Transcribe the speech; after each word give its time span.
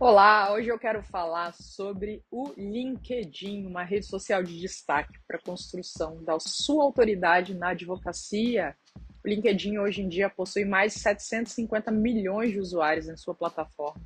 Olá, 0.00 0.52
hoje 0.52 0.68
eu 0.68 0.78
quero 0.78 1.02
falar 1.02 1.52
sobre 1.54 2.22
o 2.30 2.52
LinkedIn, 2.56 3.66
uma 3.66 3.82
rede 3.82 4.06
social 4.06 4.44
de 4.44 4.56
destaque 4.56 5.18
para 5.26 5.38
a 5.38 5.42
construção 5.42 6.22
da 6.22 6.38
sua 6.38 6.84
autoridade 6.84 7.52
na 7.52 7.70
advocacia. 7.70 8.76
O 9.24 9.28
LinkedIn 9.28 9.76
hoje 9.78 10.02
em 10.02 10.08
dia 10.08 10.30
possui 10.30 10.64
mais 10.64 10.94
de 10.94 11.00
750 11.00 11.90
milhões 11.90 12.52
de 12.52 12.60
usuários 12.60 13.08
em 13.08 13.16
sua 13.16 13.34
plataforma, 13.34 14.00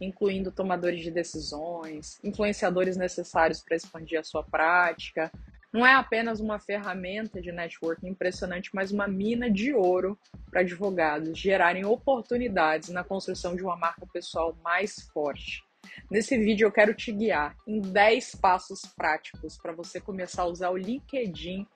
incluindo 0.00 0.50
tomadores 0.50 1.02
de 1.02 1.10
decisões, 1.10 2.18
influenciadores 2.24 2.96
necessários 2.96 3.62
para 3.62 3.76
expandir 3.76 4.18
a 4.18 4.24
sua 4.24 4.42
prática, 4.42 5.30
não 5.72 5.86
é 5.86 5.94
apenas 5.94 6.40
uma 6.40 6.58
ferramenta 6.58 7.40
de 7.40 7.52
networking 7.52 8.08
impressionante, 8.08 8.70
mas 8.72 8.90
uma 8.90 9.06
mina 9.06 9.50
de 9.50 9.74
ouro 9.74 10.18
para 10.50 10.60
advogados 10.60 11.38
gerarem 11.38 11.84
oportunidades 11.84 12.88
na 12.88 13.04
construção 13.04 13.54
de 13.54 13.62
uma 13.62 13.76
marca 13.76 14.06
pessoal 14.06 14.56
mais 14.62 15.08
forte. 15.12 15.64
Nesse 16.10 16.36
vídeo 16.38 16.66
eu 16.66 16.72
quero 16.72 16.94
te 16.94 17.12
guiar 17.12 17.56
em 17.66 17.80
10 17.80 18.36
passos 18.36 18.82
práticos 18.96 19.56
para 19.56 19.72
você 19.72 20.00
começar 20.00 20.42
a 20.42 20.46
usar 20.46 20.70
o 20.70 20.76
LinkedIn 20.76 21.66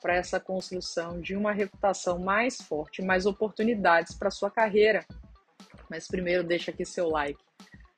para 0.00 0.16
essa 0.16 0.40
construção 0.40 1.20
de 1.20 1.36
uma 1.36 1.52
reputação 1.52 2.18
mais 2.18 2.60
forte, 2.60 3.02
mais 3.02 3.24
oportunidades 3.24 4.14
para 4.14 4.30
sua 4.30 4.50
carreira. 4.50 5.06
Mas 5.88 6.08
primeiro 6.08 6.42
deixa 6.42 6.70
aqui 6.70 6.84
seu 6.84 7.08
like, 7.08 7.42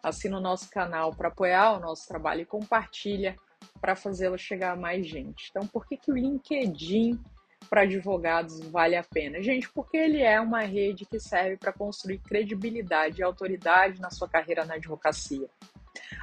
assina 0.03 0.37
o 0.37 0.41
nosso 0.41 0.69
canal 0.71 1.15
para 1.15 1.29
apoiar 1.29 1.73
o 1.73 1.81
nosso 1.81 2.07
trabalho 2.07 2.43
e 2.43 2.47
compartilha 2.47 3.37
para 3.85 3.95
fazê-lo 3.95 4.39
chegar 4.39 4.73
a 4.73 4.77
mais 4.77 5.07
gente. 5.07 5.49
Então, 5.51 5.67
por 5.67 5.87
que, 5.87 5.99
que 5.99 6.11
o 6.11 6.17
LinkedIn 6.17 7.21
para 7.69 7.83
advogados 7.83 8.59
vale 8.71 8.97
a 8.97 9.05
pena? 9.05 9.43
Gente, 9.43 9.69
porque 9.69 9.99
ele 9.99 10.23
é 10.23 10.41
uma 10.41 10.63
rede 10.63 11.05
que 11.05 11.21
serve 11.21 11.59
para 11.59 11.71
construir 11.71 12.17
credibilidade 12.17 13.21
e 13.21 13.23
autoridade 13.23 14.01
na 14.01 14.11
sua 14.11 14.27
carreira 14.27 14.65
na 14.65 14.77
advocacia. 14.77 15.47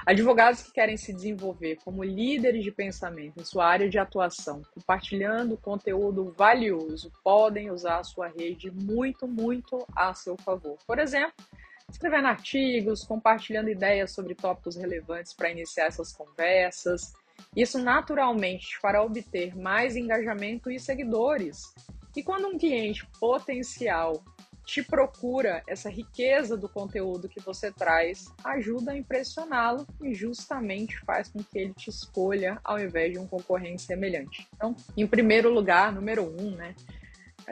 Advogados 0.08 0.64
que 0.64 0.72
querem 0.72 0.98
se 0.98 1.14
desenvolver 1.14 1.78
como 1.86 2.04
líderes 2.04 2.64
de 2.64 2.72
pensamento 2.72 3.40
em 3.40 3.46
sua 3.46 3.68
área 3.68 3.88
de 3.88 4.00
atuação, 4.00 4.64
compartilhando 4.74 5.56
conteúdo 5.56 6.34
valioso, 6.36 7.12
podem 7.24 7.70
usar 7.70 8.00
a 8.00 8.04
sua 8.04 8.28
rede 8.28 8.72
muito, 8.72 9.28
muito 9.28 9.86
a 9.96 10.16
seu 10.16 10.36
favor. 10.36 10.80
Por 10.88 10.98
exemplo, 10.98 11.46
escrevendo 11.88 12.26
artigos, 12.26 13.04
compartilhando 13.04 13.70
ideias 13.70 14.12
sobre 14.12 14.34
tópicos 14.34 14.78
relevantes 14.78 15.32
para 15.32 15.52
iniciar 15.52 15.86
essas 15.86 16.12
conversas, 16.12 17.14
isso 17.56 17.80
naturalmente 17.80 18.80
para 18.82 19.04
obter 19.04 19.56
mais 19.56 19.96
engajamento 19.96 20.70
e 20.70 20.80
seguidores. 20.80 21.74
E 22.16 22.22
quando 22.22 22.48
um 22.48 22.58
cliente 22.58 23.06
potencial 23.20 24.24
te 24.66 24.84
procura, 24.84 25.64
essa 25.68 25.90
riqueza 25.90 26.56
do 26.56 26.70
conteúdo 26.70 27.28
que 27.28 27.42
você 27.42 27.72
traz 27.72 28.26
ajuda 28.44 28.92
a 28.92 28.98
impressioná-lo 28.98 29.86
e 30.02 30.14
justamente 30.14 31.00
faz 31.00 31.30
com 31.30 31.44
que 31.44 31.58
ele 31.58 31.74
te 31.74 31.90
escolha 31.90 32.60
ao 32.64 32.80
invés 32.80 33.12
de 33.14 33.20
um 33.20 33.28
concorrente 33.28 33.82
semelhante. 33.82 34.48
Então, 34.56 34.76
em 34.96 35.08
primeiro 35.08 35.52
lugar, 35.52 35.94
número 35.94 36.24
um, 36.24 36.52
né? 36.52 36.76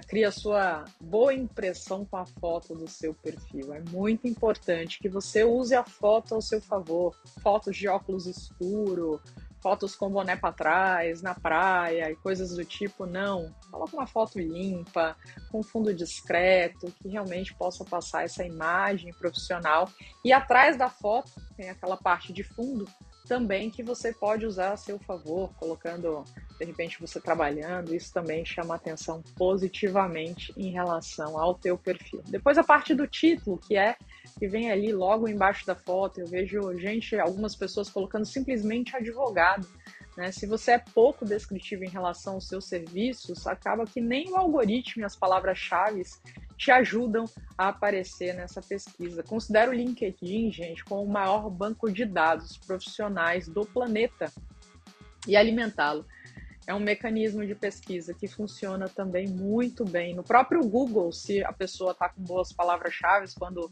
Cria 0.08 0.32
sua 0.32 0.86
boa 1.02 1.34
impressão 1.34 2.06
com 2.06 2.16
a 2.16 2.26
foto 2.26 2.74
do 2.74 2.88
seu 2.88 3.14
perfil. 3.14 3.74
É 3.74 3.82
muito 3.90 4.28
importante 4.28 5.00
que 5.00 5.10
você 5.10 5.44
use 5.44 5.76
a 5.76 5.84
foto 5.84 6.36
ao 6.36 6.42
seu 6.42 6.62
favor. 6.62 7.14
Fotos 7.42 7.76
de 7.76 7.88
óculos 7.88 8.26
escuro, 8.26 9.20
fotos 9.62 9.96
com 9.96 10.10
boné 10.10 10.36
para 10.36 10.54
trás, 10.54 11.22
na 11.22 11.36
praia 11.36 12.12
e 12.12 12.16
coisas 12.16 12.56
do 12.56 12.66
tipo, 12.66 13.06
não. 13.06 13.54
Coloca 13.72 13.96
uma 13.96 14.08
foto 14.08 14.40
limpa, 14.40 15.16
com 15.52 15.62
fundo 15.62 15.94
discreto, 15.94 16.92
que 17.02 17.10
realmente 17.10 17.54
possa 17.54 17.84
passar 17.84 18.24
essa 18.24 18.46
imagem 18.46 19.14
profissional. 19.14 19.90
E 20.24 20.32
atrás 20.32 20.78
da 20.78 20.90
foto 20.90 21.32
tem 21.56 21.70
aquela 21.70 21.98
parte 21.98 22.32
de 22.32 22.44
fundo 22.44 22.88
também 23.28 23.70
que 23.70 23.84
você 23.84 24.12
pode 24.12 24.46
usar 24.46 24.74
a 24.74 24.78
seu 24.78 24.98
favor, 24.98 25.54
colocando 25.56 26.24
de 26.60 26.66
repente 26.66 27.00
você 27.00 27.22
trabalhando, 27.22 27.96
isso 27.96 28.12
também 28.12 28.44
chama 28.44 28.76
atenção 28.76 29.24
positivamente 29.38 30.52
em 30.58 30.72
relação 30.72 31.38
ao 31.40 31.54
teu 31.54 31.78
perfil. 31.78 32.22
Depois 32.26 32.58
a 32.58 32.64
parte 32.64 32.94
do 32.96 33.08
título, 33.08 33.60
que 33.60 33.78
é 33.78 33.96
que 34.38 34.48
vem 34.48 34.72
ali 34.72 34.92
logo 34.92 35.28
embaixo 35.28 35.66
da 35.66 35.76
foto, 35.76 36.20
eu 36.20 36.28
vejo 36.28 36.78
gente, 36.78 37.18
algumas 37.20 37.56
pessoas 37.56 37.90
colocando 37.90 38.26
simplesmente 38.26 38.96
advogado. 38.96 39.68
Né? 40.18 40.32
Se 40.32 40.46
você 40.46 40.72
é 40.72 40.80
pouco 40.80 41.26
descritivo 41.26 41.84
em 41.84 41.90
relação 41.90 42.34
aos 42.34 42.48
seus 42.48 42.68
serviços, 42.68 43.48
acaba 43.48 43.86
que 43.86 44.02
nem 44.02 44.30
o 44.32 44.36
algoritmo 44.36 45.02
e 45.02 45.06
as 45.06 45.16
palavras-chave 45.16 46.04
te 46.58 46.72
ajudam 46.72 47.24
a 47.58 47.70
aparecer 47.70 48.34
nessa 48.34 48.62
pesquisa. 48.62 49.24
Considero 49.24 49.72
o 49.72 49.74
LinkedIn, 49.74 50.52
gente, 50.52 50.84
como 50.84 51.04
o 51.04 51.10
maior 51.10 51.50
banco 51.50 51.90
de 51.90 52.04
dados 52.06 52.58
profissionais 52.58 53.48
do 53.48 53.66
planeta 53.66 54.32
e 55.26 55.38
alimentá-lo. 55.38 56.06
É 56.68 56.74
um 56.74 56.80
mecanismo 56.80 57.46
de 57.48 57.56
pesquisa 57.56 58.14
que 58.14 58.28
funciona 58.28 58.88
também 58.88 59.28
muito 59.28 59.84
bem. 59.84 60.14
No 60.14 60.24
próprio 60.24 60.62
Google, 60.68 61.12
se 61.12 61.44
a 61.44 61.52
pessoa 61.52 61.94
está 61.94 62.10
com 62.10 62.22
boas 62.22 62.54
palavras-chave, 62.54 63.26
quando 63.40 63.72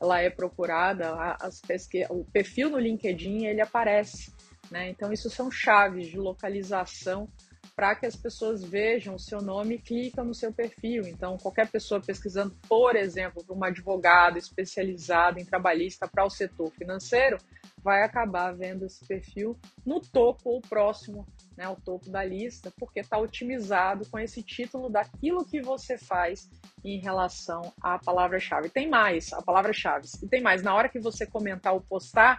ela 0.00 0.20
é 0.20 0.30
procurada, 0.30 1.36
as 1.40 1.60
pesqu... 1.60 2.04
o 2.10 2.24
perfil 2.24 2.70
no 2.70 2.78
LinkedIn 2.78 3.46
ele 3.46 3.60
aparece. 3.60 4.32
Né? 4.70 4.90
Então, 4.90 5.12
isso 5.12 5.30
são 5.30 5.50
chaves 5.50 6.08
de 6.08 6.18
localização 6.18 7.28
para 7.74 7.94
que 7.94 8.06
as 8.06 8.16
pessoas 8.16 8.64
vejam 8.64 9.14
o 9.14 9.18
seu 9.18 9.42
nome 9.42 9.74
e 9.74 9.78
clicam 9.78 10.24
no 10.24 10.34
seu 10.34 10.52
perfil. 10.52 11.06
Então, 11.06 11.36
qualquer 11.36 11.68
pessoa 11.68 12.00
pesquisando, 12.00 12.56
por 12.66 12.96
exemplo, 12.96 13.44
para 13.44 13.54
uma 13.54 13.68
advogada 13.68 14.38
especializada 14.38 15.40
em 15.40 15.44
trabalhista 15.44 16.08
para 16.08 16.24
o 16.24 16.30
setor 16.30 16.70
financeiro, 16.72 17.36
vai 17.82 18.02
acabar 18.02 18.52
vendo 18.52 18.86
esse 18.86 19.04
perfil 19.06 19.58
no 19.84 20.00
topo 20.00 20.50
ou 20.50 20.60
próximo 20.60 21.26
né, 21.56 21.64
ao 21.64 21.76
topo 21.76 22.10
da 22.10 22.24
lista, 22.24 22.72
porque 22.78 23.00
está 23.00 23.18
otimizado 23.18 24.08
com 24.10 24.18
esse 24.18 24.42
título 24.42 24.90
daquilo 24.90 25.44
que 25.44 25.60
você 25.60 25.96
faz 25.96 26.48
em 26.84 27.00
relação 27.00 27.72
à 27.80 27.98
palavra-chave. 27.98 28.68
Tem 28.68 28.88
mais, 28.88 29.32
a 29.32 29.42
palavra-chave. 29.42 30.06
E 30.22 30.28
tem 30.28 30.42
mais, 30.42 30.62
na 30.62 30.74
hora 30.74 30.88
que 30.88 31.00
você 31.00 31.26
comentar 31.26 31.72
ou 31.72 31.80
postar, 31.80 32.38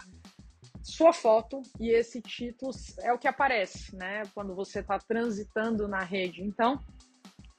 sua 0.84 1.12
foto 1.12 1.62
e 1.80 1.90
esse 1.90 2.22
título 2.22 2.72
é 3.02 3.12
o 3.12 3.18
que 3.18 3.28
aparece, 3.28 3.96
né? 3.96 4.24
Quando 4.34 4.56
você 4.56 4.80
está 4.80 4.98
transitando 4.98 5.88
na 5.88 6.00
rede. 6.00 6.42
Então, 6.42 6.82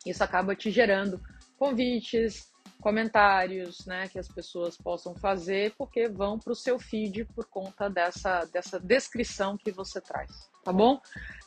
isso 0.06 0.24
acaba 0.24 0.56
te 0.56 0.70
gerando 0.70 1.20
convites, 1.58 2.50
comentários, 2.80 3.84
né? 3.86 4.08
Que 4.08 4.18
as 4.18 4.28
pessoas 4.28 4.76
possam 4.76 5.14
fazer, 5.14 5.74
porque 5.76 6.08
vão 6.08 6.38
para 6.38 6.52
o 6.52 6.56
seu 6.56 6.78
feed 6.78 7.24
por 7.26 7.46
conta 7.46 7.90
dessa, 7.90 8.44
dessa 8.46 8.78
descrição 8.80 9.56
que 9.58 9.70
você 9.70 10.00
traz, 10.00 10.30
tá 10.68 10.72
bom? 10.72 11.00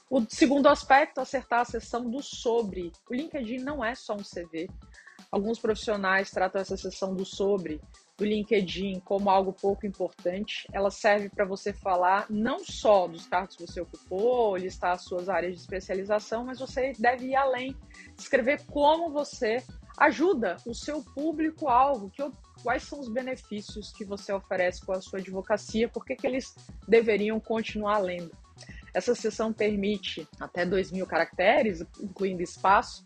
O 0.10 0.26
segundo 0.28 0.68
aspecto, 0.68 1.22
acertar 1.22 1.60
a 1.60 1.66
seção 1.66 2.10
do 2.10 2.24
sobre. 2.24 2.92
O 3.08 3.14
LinkedIn 3.14 3.58
não 3.58 3.86
é 3.86 3.94
só 3.94 4.16
um 4.16 4.24
CV. 4.24 4.68
Alguns 5.32 5.60
profissionais 5.60 6.32
tratam 6.32 6.60
essa 6.60 6.76
seção 6.76 7.14
do 7.14 7.24
sobre 7.24 7.80
do 8.18 8.26
LinkedIn 8.26 9.00
como 9.02 9.30
algo 9.30 9.54
pouco 9.54 9.86
importante. 9.86 10.68
Ela 10.74 10.90
serve 10.90 11.30
para 11.30 11.46
você 11.46 11.72
falar 11.72 12.26
não 12.32 12.60
só 12.66 13.08
dos 13.08 13.28
cargos 13.28 13.56
que 13.56 13.68
você 13.68 13.80
ocupou, 13.80 14.58
listar 14.58 14.94
as 14.94 15.04
suas 15.04 15.30
áreas 15.30 15.54
de 15.54 15.62
especialização, 15.62 16.46
mas 16.46 16.60
você 16.60 16.94
deve 16.98 17.28
ir 17.28 17.36
além, 17.36 17.78
escrever 18.18 18.66
como 18.66 19.12
você 19.12 19.64
ajuda 20.00 20.58
o 20.66 20.74
seu 20.74 21.04
público-alvo, 21.04 22.12
quais 22.64 22.84
são 22.84 23.00
os 23.00 23.08
benefícios 23.08 23.92
que 23.92 24.04
você 24.04 24.34
oferece 24.34 24.84
com 24.84 24.94
a 24.94 25.02
sua 25.02 25.20
advocacia, 25.20 25.88
por 25.88 26.04
que 26.04 26.18
eles 26.26 26.56
deveriam 26.88 27.40
continuar 27.40 28.00
lendo. 28.00 28.41
Essa 28.94 29.16
sessão 29.16 29.54
permite 29.54 30.28
até 30.40 30.66
2 30.66 30.92
mil 30.92 31.06
caracteres, 31.08 31.82
incluindo 32.02 32.42
espaço, 32.42 33.06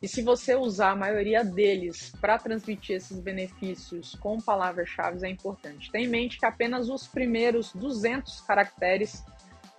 e 0.00 0.06
se 0.06 0.22
você 0.22 0.54
usar 0.54 0.90
a 0.90 0.96
maioria 0.96 1.42
deles 1.42 2.12
para 2.20 2.38
transmitir 2.38 2.96
esses 2.96 3.18
benefícios 3.18 4.14
com 4.14 4.38
palavras-chave, 4.38 5.26
é 5.26 5.30
importante. 5.30 5.90
Tenha 5.90 6.06
em 6.06 6.08
mente 6.08 6.38
que 6.38 6.44
apenas 6.44 6.88
os 6.88 7.06
primeiros 7.06 7.72
200 7.72 8.42
caracteres 8.42 9.24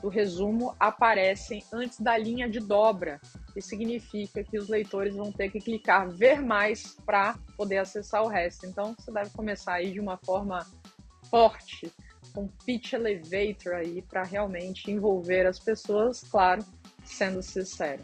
do 0.01 0.09
resumo 0.09 0.75
aparecem 0.79 1.63
antes 1.71 1.99
da 1.99 2.17
linha 2.17 2.49
de 2.49 2.59
dobra, 2.59 3.19
que 3.53 3.61
significa 3.61 4.43
que 4.43 4.57
os 4.57 4.69
leitores 4.69 5.15
vão 5.15 5.31
ter 5.31 5.49
que 5.49 5.59
clicar 5.59 6.09
ver 6.09 6.41
mais 6.41 6.95
para 7.05 7.37
poder 7.55 7.77
acessar 7.77 8.23
o 8.23 8.27
resto. 8.27 8.65
Então, 8.65 8.95
você 8.97 9.11
deve 9.11 9.29
começar 9.31 9.73
aí 9.73 9.91
de 9.91 9.99
uma 9.99 10.17
forma 10.17 10.65
forte, 11.29 11.91
com 12.37 12.47
pitch 12.67 12.93
elevator 12.93 13.73
aí 13.73 14.03
para 14.03 14.21
realmente 14.21 14.91
envolver 14.91 15.47
as 15.47 15.57
pessoas, 15.57 16.21
claro, 16.21 16.63
sendo 17.03 17.41
sincero. 17.41 18.03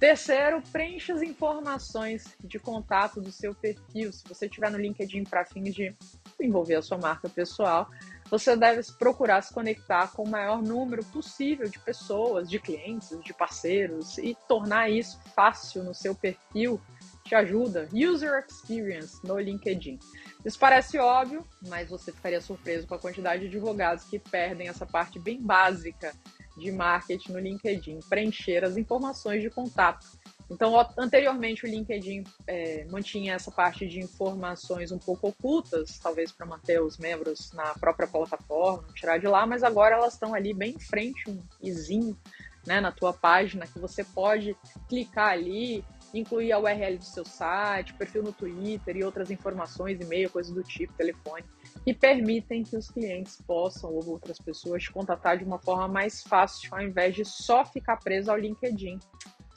Terceiro, 0.00 0.60
preencha 0.72 1.14
as 1.14 1.22
informações 1.22 2.36
de 2.42 2.58
contato 2.58 3.20
do 3.20 3.30
seu 3.30 3.54
perfil. 3.54 4.12
Se 4.12 4.26
você 4.28 4.46
estiver 4.46 4.68
no 4.72 4.78
LinkedIn 4.78 5.22
para 5.22 5.44
fins 5.44 5.72
de 5.72 5.94
envolver 6.40 6.74
a 6.74 6.82
sua 6.82 6.98
marca 6.98 7.28
pessoal, 7.28 7.88
você 8.28 8.56
deve 8.56 8.82
procurar 8.98 9.42
se 9.42 9.54
conectar 9.54 10.08
com 10.08 10.24
o 10.24 10.28
maior 10.28 10.60
número 10.60 11.04
possível 11.04 11.68
de 11.68 11.78
pessoas, 11.78 12.50
de 12.50 12.58
clientes, 12.58 13.16
de 13.22 13.32
parceiros 13.32 14.18
e 14.18 14.36
tornar 14.48 14.90
isso 14.90 15.20
fácil 15.36 15.84
no 15.84 15.94
seu 15.94 16.16
perfil 16.16 16.80
te 17.28 17.34
ajuda, 17.34 17.88
User 17.92 18.44
Experience 18.48 19.20
no 19.22 19.38
LinkedIn. 19.38 19.98
Isso 20.44 20.58
parece 20.58 20.98
óbvio, 20.98 21.44
mas 21.68 21.90
você 21.90 22.10
ficaria 22.10 22.40
surpreso 22.40 22.86
com 22.86 22.94
a 22.94 22.98
quantidade 22.98 23.42
de 23.42 23.56
advogados 23.56 24.04
que 24.04 24.18
perdem 24.18 24.68
essa 24.68 24.86
parte 24.86 25.18
bem 25.18 25.40
básica 25.40 26.12
de 26.56 26.72
marketing 26.72 27.32
no 27.32 27.38
LinkedIn, 27.38 28.00
preencher 28.08 28.64
as 28.64 28.76
informações 28.76 29.42
de 29.42 29.50
contato. 29.50 30.06
Então, 30.50 30.74
anteriormente 30.96 31.66
o 31.66 31.68
LinkedIn 31.68 32.24
é, 32.46 32.86
mantinha 32.86 33.34
essa 33.34 33.50
parte 33.50 33.86
de 33.86 34.00
informações 34.00 34.90
um 34.90 34.98
pouco 34.98 35.28
ocultas, 35.28 35.98
talvez 35.98 36.32
para 36.32 36.46
manter 36.46 36.80
os 36.80 36.96
membros 36.96 37.52
na 37.52 37.74
própria 37.74 38.08
plataforma, 38.08 38.88
tirar 38.94 39.18
de 39.18 39.26
lá, 39.28 39.46
mas 39.46 39.62
agora 39.62 39.96
elas 39.96 40.14
estão 40.14 40.34
ali 40.34 40.54
bem 40.54 40.74
em 40.74 40.80
frente, 40.80 41.28
um 41.28 41.42
izinho, 41.62 42.18
né, 42.66 42.80
na 42.80 42.90
tua 42.90 43.12
página, 43.12 43.66
que 43.66 43.78
você 43.78 44.02
pode 44.02 44.56
clicar 44.88 45.32
ali, 45.32 45.84
incluir 46.14 46.52
a 46.52 46.58
URL 46.58 46.98
do 46.98 47.04
seu 47.04 47.24
site, 47.24 47.94
perfil 47.94 48.22
no 48.22 48.32
Twitter 48.32 48.96
e 48.96 49.04
outras 49.04 49.30
informações, 49.30 50.00
e-mail, 50.00 50.30
coisas 50.30 50.52
do 50.52 50.62
tipo, 50.62 50.92
telefone, 50.94 51.44
que 51.84 51.94
permitem 51.94 52.62
que 52.62 52.76
os 52.76 52.90
clientes 52.90 53.40
possam 53.46 53.92
ou 53.92 54.08
outras 54.08 54.38
pessoas 54.38 54.82
te 54.82 54.90
contatar 54.90 55.38
de 55.38 55.44
uma 55.44 55.58
forma 55.58 55.88
mais 55.88 56.22
fácil, 56.22 56.74
ao 56.74 56.80
invés 56.80 57.14
de 57.14 57.24
só 57.24 57.64
ficar 57.64 57.96
preso 57.98 58.30
ao 58.30 58.38
LinkedIn 58.38 58.98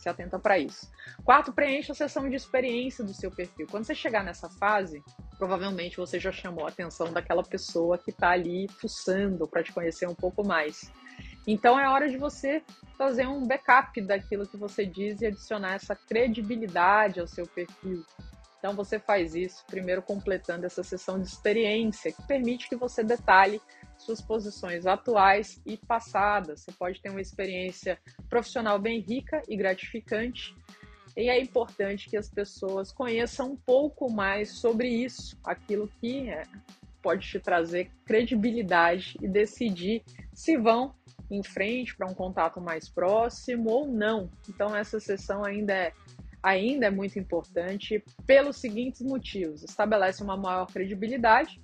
se 0.01 0.09
atenta 0.09 0.39
para 0.39 0.57
isso. 0.57 0.91
Quarto, 1.23 1.53
preencha 1.53 1.91
a 1.91 1.95
seção 1.95 2.27
de 2.27 2.35
experiência 2.35 3.03
do 3.03 3.13
seu 3.13 3.29
perfil. 3.29 3.67
Quando 3.69 3.85
você 3.85 3.93
chegar 3.93 4.23
nessa 4.23 4.49
fase, 4.49 5.03
provavelmente 5.37 5.97
você 5.97 6.19
já 6.19 6.31
chamou 6.31 6.65
a 6.65 6.69
atenção 6.69 7.13
daquela 7.13 7.43
pessoa 7.43 7.97
que 7.97 8.09
está 8.09 8.31
ali 8.31 8.67
fuçando 8.67 9.47
para 9.47 9.61
te 9.61 9.71
conhecer 9.71 10.07
um 10.07 10.15
pouco 10.15 10.45
mais. 10.45 10.91
Então 11.47 11.79
é 11.79 11.87
hora 11.89 12.09
de 12.09 12.17
você 12.17 12.61
fazer 12.97 13.27
um 13.27 13.45
backup 13.45 13.99
daquilo 14.01 14.47
que 14.47 14.57
você 14.57 14.85
diz 14.85 15.21
e 15.21 15.25
adicionar 15.25 15.73
essa 15.73 15.95
credibilidade 15.95 17.19
ao 17.19 17.27
seu 17.27 17.47
perfil. 17.47 18.05
Então 18.59 18.75
você 18.75 18.99
faz 18.99 19.33
isso 19.33 19.65
primeiro 19.65 20.03
completando 20.03 20.67
essa 20.67 20.83
sessão 20.83 21.19
de 21.19 21.27
experiência, 21.27 22.11
que 22.11 22.21
permite 22.27 22.69
que 22.69 22.75
você 22.75 23.03
detalhe 23.03 23.59
suas 23.97 24.21
posições 24.21 24.85
atuais 24.85 25.59
e 25.65 25.77
passadas. 25.77 26.61
Você 26.61 26.71
pode 26.71 27.01
ter 27.01 27.09
uma 27.09 27.21
experiência 27.21 27.97
profissional 28.29 28.77
bem 28.77 28.99
rica 28.99 29.41
e 29.49 29.57
gratificante. 29.57 30.55
E 31.17 31.27
é 31.27 31.41
importante 31.41 32.07
que 32.07 32.15
as 32.15 32.29
pessoas 32.29 32.91
conheçam 32.91 33.53
um 33.53 33.57
pouco 33.57 34.11
mais 34.11 34.51
sobre 34.51 34.87
isso, 34.87 35.37
aquilo 35.43 35.89
que 35.99 36.29
é, 36.29 36.43
pode 37.01 37.27
te 37.27 37.39
trazer 37.39 37.91
credibilidade 38.05 39.17
e 39.21 39.27
decidir 39.27 40.03
se 40.33 40.55
vão 40.55 40.95
em 41.31 41.41
frente 41.41 41.95
para 41.95 42.07
um 42.07 42.13
contato 42.13 42.59
mais 42.59 42.89
próximo 42.89 43.69
ou 43.69 43.87
não. 43.87 44.29
Então 44.49 44.75
essa 44.75 44.99
sessão 44.99 45.43
ainda 45.43 45.73
é 45.73 45.93
ainda 46.43 46.87
é 46.87 46.89
muito 46.89 47.17
importante 47.17 48.03
pelos 48.25 48.57
seguintes 48.57 49.01
motivos: 49.01 49.63
estabelece 49.63 50.21
uma 50.21 50.35
maior 50.35 50.67
credibilidade 50.67 51.61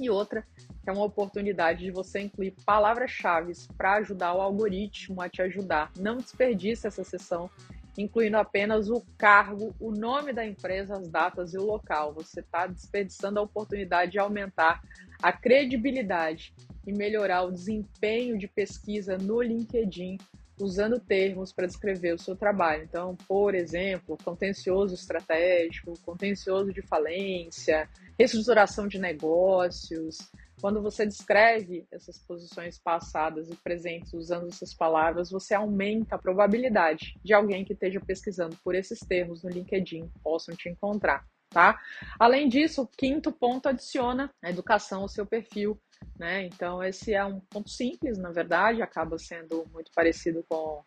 e 0.00 0.10
outra 0.10 0.44
que 0.82 0.90
é 0.90 0.92
uma 0.92 1.04
oportunidade 1.04 1.84
de 1.84 1.92
você 1.92 2.20
incluir 2.20 2.56
palavras-chave 2.66 3.52
para 3.76 3.98
ajudar 3.98 4.34
o 4.34 4.40
algoritmo 4.40 5.22
a 5.22 5.28
te 5.28 5.40
ajudar. 5.40 5.92
Não 5.96 6.16
desperdice 6.16 6.88
essa 6.88 7.04
sessão 7.04 7.48
incluindo 7.96 8.36
apenas 8.36 8.88
o 8.88 9.04
cargo, 9.18 9.74
o 9.78 9.90
nome 9.90 10.32
da 10.32 10.46
empresa, 10.46 10.96
as 10.96 11.08
datas 11.08 11.52
e 11.52 11.58
o 11.58 11.64
local. 11.64 12.14
Você 12.14 12.40
está 12.40 12.66
desperdiçando 12.66 13.38
a 13.38 13.42
oportunidade 13.42 14.12
de 14.12 14.18
aumentar 14.18 14.82
a 15.22 15.32
credibilidade 15.32 16.54
e 16.86 16.92
melhorar 16.92 17.42
o 17.42 17.52
desempenho 17.52 18.38
de 18.38 18.48
pesquisa 18.48 19.16
no 19.16 19.40
LinkedIn 19.40 20.18
usando 20.60 21.00
termos 21.00 21.52
para 21.52 21.66
descrever 21.66 22.14
o 22.14 22.18
seu 22.18 22.36
trabalho. 22.36 22.84
Então, 22.84 23.16
por 23.26 23.54
exemplo, 23.54 24.16
contencioso 24.22 24.94
estratégico, 24.94 25.98
contencioso 26.04 26.72
de 26.72 26.82
falência, 26.82 27.88
reestruturação 28.18 28.86
de 28.86 28.98
negócios. 28.98 30.18
Quando 30.60 30.80
você 30.80 31.04
descreve 31.04 31.86
essas 31.90 32.18
posições 32.18 32.78
passadas 32.78 33.48
e 33.48 33.56
presentes 33.56 34.12
usando 34.12 34.46
essas 34.46 34.72
palavras, 34.72 35.30
você 35.30 35.54
aumenta 35.54 36.14
a 36.14 36.18
probabilidade 36.18 37.18
de 37.24 37.34
alguém 37.34 37.64
que 37.64 37.72
esteja 37.72 38.00
pesquisando 38.00 38.56
por 38.62 38.74
esses 38.74 39.00
termos 39.00 39.42
no 39.42 39.50
LinkedIn 39.50 40.08
possam 40.22 40.54
te 40.54 40.68
encontrar. 40.68 41.26
Tá? 41.50 41.78
Além 42.18 42.48
disso, 42.48 42.82
o 42.82 42.86
quinto 42.86 43.30
ponto 43.30 43.68
adiciona 43.68 44.30
a 44.42 44.48
educação 44.48 45.02
ao 45.02 45.08
seu 45.08 45.26
perfil 45.26 45.78
né? 46.18 46.44
Então, 46.44 46.82
esse 46.82 47.14
é 47.14 47.24
um 47.24 47.40
ponto 47.40 47.70
simples, 47.70 48.18
na 48.18 48.30
verdade, 48.30 48.82
acaba 48.82 49.18
sendo 49.18 49.66
muito 49.72 49.90
parecido 49.94 50.44
com, 50.48 50.82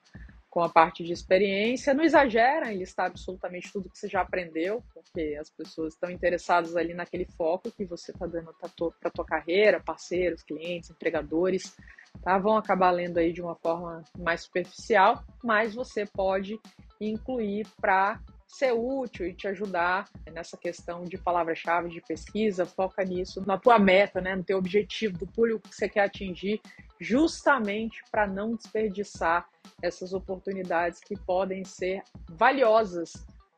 com 0.50 0.63
a 0.63 0.69
parte 0.69 1.03
de 1.03 1.12
experiência. 1.12 1.94
Não 1.94 2.03
exagera 2.03 2.71
em 2.71 2.77
listar 2.77 3.07
absolutamente 3.07 3.71
tudo 3.71 3.89
que 3.89 3.97
você 3.97 4.07
já 4.07 4.21
aprendeu, 4.21 4.83
porque 4.94 5.38
as 5.39 5.50
pessoas 5.50 5.94
estão 5.94 6.09
interessadas 6.09 6.75
ali 6.75 6.94
naquele 6.94 7.25
foco 7.38 7.71
que 7.71 7.85
você 7.85 8.12
está 8.12 8.25
dando 8.25 8.53
para 8.53 8.69
a 9.03 9.12
tua 9.12 9.25
carreira, 9.25 9.79
parceiros, 9.79 10.44
clientes, 10.44 10.89
empregadores, 10.89 11.75
tá? 12.23 12.38
vão 12.38 12.57
acabar 12.57 12.91
lendo 12.91 13.17
aí 13.17 13.33
de 13.33 13.41
uma 13.41 13.56
forma 13.56 14.03
mais 14.17 14.44
superficial, 14.44 15.23
mas 15.44 15.75
você 15.75 16.06
pode 16.06 16.59
incluir 17.01 17.67
para 17.81 18.19
ser 18.56 18.72
útil 18.72 19.28
e 19.28 19.34
te 19.34 19.48
ajudar 19.50 20.10
nessa 20.31 20.56
questão 20.56 21.04
de 21.04 21.18
palavra-chave 21.18 21.90
de 21.90 22.00
pesquisa, 22.00 22.66
foca 22.66 23.04
nisso, 23.04 23.44
na 23.46 23.57
tua 23.57 23.78
meta, 23.78 24.22
né, 24.22 24.34
no 24.34 24.44
teu 24.44 24.57
objetivo, 24.57 25.18
do 25.18 25.28
público 25.28 25.68
que 25.68 25.75
você 25.75 25.90
quer 25.90 26.06
atingir, 26.06 26.62
justamente 27.00 28.02
para 28.10 28.25
não 28.25 28.56
desperdiçar 28.56 29.50
essas 29.81 30.13
oportunidades 30.13 31.02
que 31.02 31.19
podem 31.19 31.66
ser 31.66 32.02
valiosas 32.30 33.12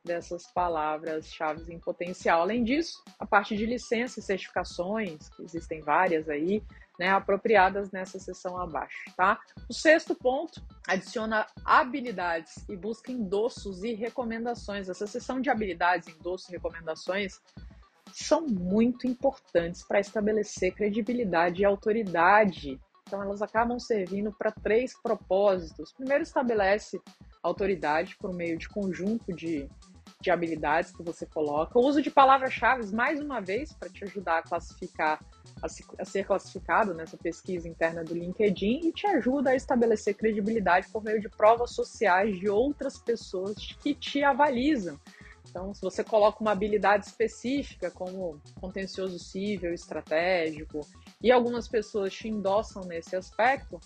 dessas 0.03 0.47
palavras-chave 0.51 1.71
em 1.71 1.79
potencial. 1.79 2.41
Além 2.41 2.63
disso, 2.63 3.03
a 3.19 3.25
parte 3.25 3.55
de 3.55 3.67
licenças 3.67 4.23
e 4.23 4.27
certificações, 4.27 5.29
que 5.29 5.43
existem 5.43 5.81
várias 5.81 6.27
aí, 6.27 6.63
né, 6.99 7.09
apropriadas 7.09 7.91
nessa 7.91 8.19
seção 8.19 8.59
abaixo, 8.59 9.11
tá? 9.15 9.39
O 9.69 9.73
sexto 9.73 10.15
ponto, 10.15 10.61
adiciona 10.87 11.45
habilidades 11.63 12.67
e 12.69 12.75
busca 12.75 13.11
endossos 13.11 13.83
e 13.83 13.93
recomendações. 13.93 14.89
Essa 14.89 15.05
seção 15.05 15.39
de 15.39 15.49
habilidades, 15.49 16.07
endossos 16.07 16.49
e 16.49 16.53
recomendações 16.53 17.39
são 18.13 18.47
muito 18.47 19.05
importantes 19.05 19.83
para 19.83 19.99
estabelecer 19.99 20.73
credibilidade 20.73 21.61
e 21.61 21.65
autoridade. 21.65 22.79
Então, 23.05 23.21
elas 23.21 23.41
acabam 23.41 23.79
servindo 23.79 24.33
para 24.33 24.51
três 24.51 24.93
propósitos. 25.01 25.93
Primeiro, 25.93 26.23
estabelece 26.23 26.99
autoridade 27.43 28.17
por 28.17 28.33
meio 28.33 28.57
de 28.57 28.67
conjunto 28.67 29.33
de 29.33 29.69
de 30.19 30.31
habilidades 30.31 30.91
que 30.91 31.03
você 31.03 31.25
coloca. 31.25 31.77
O 31.77 31.85
uso 31.85 32.01
de 32.01 32.09
palavras-chave, 32.09 32.93
mais 32.93 33.19
uma 33.19 33.39
vez, 33.39 33.71
para 33.73 33.89
te 33.89 34.03
ajudar 34.03 34.39
a 34.39 34.41
classificar, 34.41 35.23
a, 35.61 35.69
se, 35.69 35.85
a, 35.99 36.05
ser 36.05 36.25
classificado 36.25 36.93
nessa 36.93 37.17
pesquisa 37.17 37.67
interna 37.67 38.03
do 38.03 38.15
LinkedIn 38.15 38.87
e 38.87 38.91
te 38.91 39.05
ajuda 39.07 39.51
a 39.51 39.55
estabelecer 39.55 40.15
credibilidade 40.15 40.89
por 40.89 41.03
meio 41.03 41.21
de 41.21 41.29
provas 41.29 41.71
sociais 41.71 42.39
de 42.39 42.49
outras 42.49 42.97
pessoas 42.97 43.55
que 43.81 43.93
te 43.93 44.23
avalizam. 44.23 44.99
Então, 45.49 45.73
se 45.73 45.81
você 45.81 46.03
coloca 46.03 46.41
uma 46.41 46.51
habilidade 46.51 47.05
específica, 47.05 47.89
como 47.89 48.39
contencioso 48.59 49.17
civil, 49.17 49.73
estratégico, 49.73 50.81
e 51.21 51.31
algumas 51.31 51.67
pessoas 51.67 52.13
te 52.13 52.27
endossam 52.27 52.83
nesse 52.83 53.15
aspecto, 53.15 53.79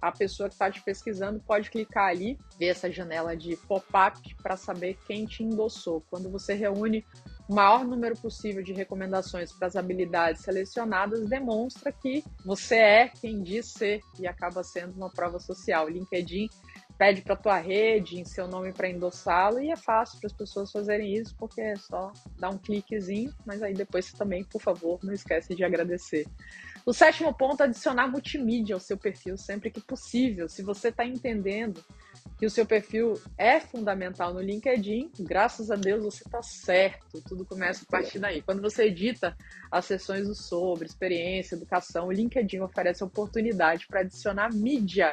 a 0.00 0.12
pessoa 0.12 0.48
que 0.48 0.54
está 0.54 0.70
te 0.70 0.82
pesquisando 0.82 1.40
pode 1.40 1.70
clicar 1.70 2.10
ali, 2.10 2.38
ver 2.58 2.66
essa 2.66 2.90
janela 2.90 3.36
de 3.36 3.56
pop-up 3.56 4.34
para 4.42 4.56
saber 4.56 4.98
quem 5.06 5.24
te 5.26 5.42
endossou. 5.42 6.04
Quando 6.10 6.30
você 6.30 6.54
reúne 6.54 7.04
o 7.48 7.54
maior 7.54 7.84
número 7.84 8.16
possível 8.16 8.62
de 8.62 8.72
recomendações 8.72 9.52
para 9.52 9.68
as 9.68 9.76
habilidades 9.76 10.42
selecionadas, 10.42 11.28
demonstra 11.28 11.92
que 11.92 12.24
você 12.44 12.76
é 12.76 13.08
quem 13.08 13.42
diz 13.42 13.66
ser 13.66 14.00
e 14.18 14.26
acaba 14.26 14.64
sendo 14.64 14.94
uma 14.96 15.10
prova 15.10 15.38
social. 15.38 15.88
LinkedIn 15.88 16.48
pede 16.98 17.22
para 17.22 17.36
tua 17.36 17.58
rede, 17.58 18.18
em 18.18 18.24
seu 18.24 18.48
nome 18.48 18.72
para 18.72 18.88
endossá-lo 18.88 19.60
e 19.60 19.70
é 19.70 19.76
fácil 19.76 20.18
para 20.18 20.26
as 20.26 20.32
pessoas 20.32 20.72
fazerem 20.72 21.14
isso 21.14 21.34
porque 21.38 21.60
é 21.60 21.76
só 21.76 22.12
dar 22.38 22.50
um 22.50 22.58
cliquezinho, 22.58 23.32
mas 23.44 23.62
aí 23.62 23.74
depois 23.74 24.06
você 24.06 24.16
também, 24.16 24.44
por 24.44 24.60
favor, 24.60 24.98
não 25.02 25.12
esquece 25.12 25.54
de 25.54 25.62
agradecer. 25.62 26.26
O 26.86 26.92
sétimo 26.92 27.34
ponto, 27.34 27.64
adicionar 27.64 28.06
multimídia 28.06 28.76
ao 28.76 28.80
seu 28.80 28.96
perfil 28.96 29.36
sempre 29.36 29.72
que 29.72 29.80
possível. 29.80 30.48
Se 30.48 30.62
você 30.62 30.90
está 30.90 31.04
entendendo 31.04 31.84
que 32.38 32.46
o 32.46 32.50
seu 32.50 32.64
perfil 32.64 33.14
é 33.36 33.58
fundamental 33.58 34.32
no 34.32 34.40
LinkedIn, 34.40 35.10
graças 35.18 35.68
a 35.68 35.74
Deus 35.74 36.04
você 36.04 36.22
está 36.24 36.40
certo. 36.42 37.20
Tudo 37.22 37.44
começa 37.44 37.82
a 37.82 37.90
partir 37.90 38.20
daí. 38.20 38.40
Quando 38.40 38.62
você 38.62 38.84
edita 38.84 39.36
as 39.68 39.84
sessões 39.84 40.28
do 40.28 40.34
sobre, 40.36 40.86
experiência, 40.86 41.56
educação, 41.56 42.06
o 42.06 42.12
LinkedIn 42.12 42.60
oferece 42.60 43.02
oportunidade 43.02 43.88
para 43.88 44.02
adicionar 44.02 44.54
mídia. 44.54 45.12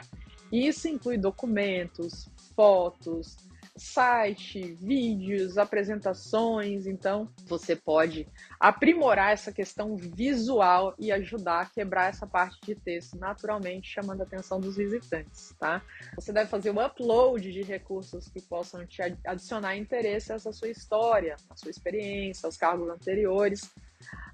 E 0.51 0.67
isso 0.67 0.87
inclui 0.87 1.17
documentos, 1.17 2.29
fotos, 2.55 3.35
site, 3.75 4.73
vídeos, 4.79 5.57
apresentações. 5.57 6.85
Então, 6.85 7.29
você 7.45 7.75
pode 7.75 8.27
aprimorar 8.59 9.31
essa 9.31 9.51
questão 9.51 9.95
visual 9.95 10.93
e 10.99 11.11
ajudar 11.11 11.61
a 11.61 11.65
quebrar 11.65 12.09
essa 12.09 12.27
parte 12.27 12.59
de 12.63 12.75
texto 12.75 13.17
naturalmente, 13.17 13.89
chamando 13.89 14.21
a 14.21 14.23
atenção 14.23 14.59
dos 14.59 14.77
visitantes, 14.77 15.55
tá? 15.59 15.81
Você 16.15 16.31
deve 16.31 16.49
fazer 16.49 16.69
o 16.69 16.85
upload 16.85 17.51
de 17.51 17.63
recursos 17.63 18.27
que 18.27 18.41
possam 18.41 18.85
te 18.85 19.01
adicionar 19.25 19.75
interesse 19.75 20.31
a 20.31 20.35
essa 20.35 20.51
sua 20.51 20.69
história, 20.69 21.35
a 21.49 21.55
sua 21.55 21.71
experiência, 21.71 22.45
aos 22.45 22.57
cargos 22.57 22.89
anteriores 22.89 23.71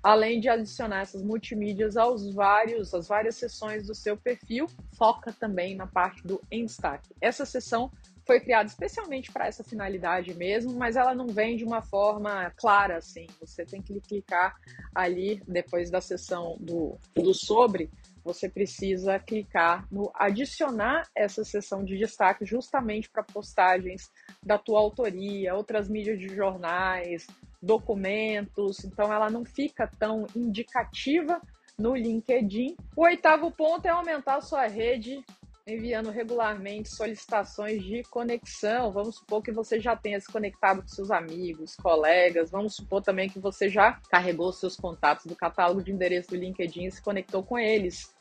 além 0.01 0.39
de 0.39 0.49
adicionar 0.49 1.01
essas 1.01 1.21
multimídias 1.21 1.97
aos 1.97 2.33
vários, 2.33 2.93
às 2.93 3.07
várias 3.07 3.35
sessões 3.35 3.87
do 3.87 3.95
seu 3.95 4.15
perfil, 4.15 4.67
foca 4.97 5.33
também 5.33 5.75
na 5.75 5.87
parte 5.87 6.25
do 6.25 6.41
em 6.49 6.65
destaque. 6.65 7.13
Essa 7.21 7.45
sessão 7.45 7.91
foi 8.29 8.39
criada 8.39 8.69
especialmente 8.69 9.31
para 9.31 9.47
essa 9.47 9.63
finalidade 9.63 10.35
mesmo, 10.35 10.75
mas 10.75 10.95
ela 10.95 11.15
não 11.15 11.25
vem 11.25 11.57
de 11.57 11.65
uma 11.65 11.81
forma 11.81 12.51
clara 12.51 12.97
assim. 12.97 13.25
Você 13.41 13.65
tem 13.65 13.81
que 13.81 13.99
clicar 14.01 14.55
ali 14.93 15.41
depois 15.47 15.89
da 15.89 15.99
sessão 15.99 16.55
do, 16.59 16.95
do 17.15 17.33
sobre, 17.33 17.89
você 18.23 18.47
precisa 18.47 19.17
clicar 19.17 19.87
no 19.91 20.11
adicionar 20.13 21.09
essa 21.15 21.43
sessão 21.43 21.83
de 21.83 21.97
destaque 21.97 22.45
justamente 22.45 23.09
para 23.09 23.23
postagens 23.23 24.11
da 24.45 24.59
tua 24.59 24.79
autoria, 24.79 25.55
outras 25.55 25.89
mídias 25.89 26.19
de 26.19 26.27
jornais, 26.27 27.25
documentos, 27.59 28.85
então 28.85 29.11
ela 29.11 29.31
não 29.31 29.43
fica 29.43 29.89
tão 29.97 30.27
indicativa 30.35 31.41
no 31.79 31.95
LinkedIn. 31.95 32.75
O 32.95 33.05
oitavo 33.05 33.49
ponto 33.49 33.87
é 33.87 33.89
aumentar 33.89 34.35
a 34.35 34.41
sua 34.41 34.67
rede 34.67 35.19
enviando 35.69 36.09
regularmente 36.09 36.89
solicitações 36.89 37.83
de 37.83 38.03
conexão. 38.03 38.91
Vamos 38.91 39.17
supor 39.17 39.41
que 39.41 39.51
você 39.51 39.79
já 39.79 39.95
tenha 39.95 40.19
se 40.19 40.31
conectado 40.31 40.81
com 40.81 40.87
seus 40.87 41.11
amigos, 41.11 41.75
colegas. 41.75 42.51
Vamos 42.51 42.75
supor 42.75 43.01
também 43.01 43.29
que 43.29 43.39
você 43.39 43.69
já 43.69 43.99
carregou 44.09 44.51
seus 44.51 44.75
contatos 44.75 45.25
do 45.25 45.35
catálogo 45.35 45.83
de 45.83 45.91
endereço 45.91 46.29
do 46.29 46.35
LinkedIn 46.35 46.85
e 46.85 46.91
se 46.91 47.01
conectou 47.01 47.43
com 47.43 47.57
eles. 47.57 48.13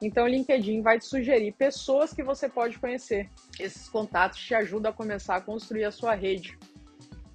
Então, 0.00 0.24
o 0.24 0.28
LinkedIn 0.28 0.82
vai 0.82 0.98
te 0.98 1.06
sugerir 1.06 1.52
pessoas 1.52 2.12
que 2.12 2.22
você 2.22 2.48
pode 2.48 2.78
conhecer. 2.78 3.28
Esses 3.58 3.88
contatos 3.88 4.38
te 4.38 4.54
ajudam 4.54 4.90
a 4.90 4.94
começar 4.94 5.36
a 5.36 5.40
construir 5.40 5.84
a 5.84 5.92
sua 5.92 6.14
rede 6.14 6.58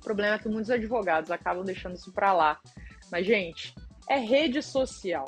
problema 0.07 0.36
é 0.36 0.39
que 0.39 0.47
muitos 0.47 0.71
advogados 0.71 1.29
acabam 1.31 1.65
deixando 1.65 1.95
isso 1.95 2.13
para 2.13 2.31
lá. 2.31 2.59
Mas, 3.12 3.25
gente, 3.25 3.75
é 4.09 4.17
rede 4.17 4.62
social. 4.62 5.25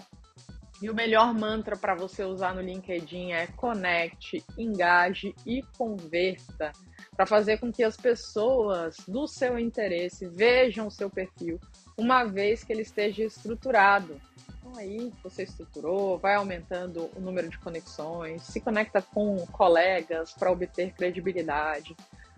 E 0.82 0.90
o 0.90 0.96
melhor 0.96 1.34
mantra 1.34 1.76
para 1.76 1.94
você 1.94 2.24
usar 2.24 2.56
no 2.56 2.62
LinkedIn 2.62 3.34
é 3.34 3.48
conecte, 3.48 4.44
engaje 4.58 5.36
e 5.46 5.62
converta, 5.78 6.72
para 7.16 7.26
fazer 7.26 7.58
com 7.58 7.70
que 7.70 7.84
as 7.84 7.98
pessoas 7.98 8.96
do 9.06 9.28
seu 9.28 9.60
interesse 9.60 10.26
vejam 10.28 10.88
o 10.88 10.92
seu 10.92 11.10
perfil, 11.10 11.60
uma 11.98 12.24
vez 12.24 12.64
que 12.64 12.72
ele 12.72 12.84
esteja 12.84 13.26
estruturado. 13.26 14.22
Então 14.58 14.78
aí 14.78 15.12
você 15.22 15.44
estruturou, 15.44 16.18
vai 16.18 16.36
aumentando 16.36 17.10
o 17.14 17.20
número 17.20 17.50
de 17.50 17.60
conexões, 17.60 18.44
se 18.44 18.62
conecta 18.62 19.02
com 19.02 19.36
colegas 19.48 20.32
para 20.32 20.50
obter 20.50 20.94
credibilidade 20.94 21.94